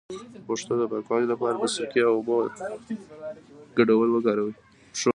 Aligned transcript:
د 0.33 0.35
پښو 0.45 0.75
د 0.79 0.83
پاکوالي 0.91 1.27
لپاره 1.33 1.53
د 1.57 1.63
سرکې 1.75 2.01
او 2.07 2.13
اوبو 2.17 2.35
ګډول 3.77 4.09
وکاروئ 4.11 4.53